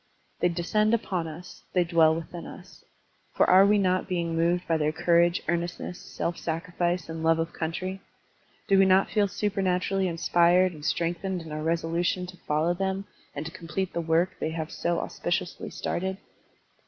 [0.39, 2.83] They descend upon us, they dwell within us;
[3.35, 7.53] for are we not being moved by their courage, earnestness, self sacrifice, and love of
[7.53, 8.01] country?
[8.67, 13.45] Do we not feel supematurally inspired and strengthened in our resolution to follow them and
[13.45, 16.17] t6 complete the work they have so auspiciously started?